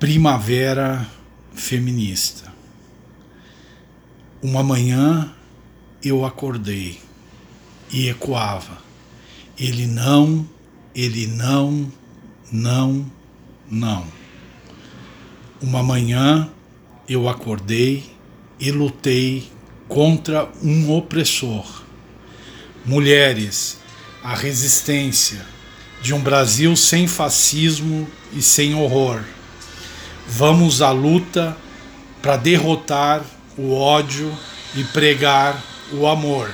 [0.00, 1.06] Primavera
[1.52, 2.50] feminista.
[4.40, 5.30] Uma manhã
[6.02, 6.98] eu acordei
[7.90, 8.78] e ecoava.
[9.58, 10.48] Ele não,
[10.94, 11.92] ele não,
[12.50, 13.12] não,
[13.70, 14.06] não.
[15.60, 16.50] Uma manhã
[17.06, 18.10] eu acordei
[18.58, 19.52] e lutei
[19.86, 21.84] contra um opressor.
[22.86, 23.78] Mulheres,
[24.24, 25.44] a resistência
[26.00, 29.22] de um Brasil sem fascismo e sem horror.
[30.32, 31.56] Vamos à luta
[32.22, 33.20] para derrotar
[33.58, 34.32] o ódio
[34.76, 35.60] e pregar
[35.92, 36.48] o amor.